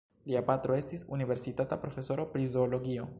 [0.29, 3.07] Lia patro estis universitata profesoro pri Zoologio.